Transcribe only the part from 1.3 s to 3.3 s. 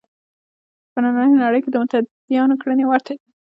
نړۍ کې د متدینانو کړنې ورته دي.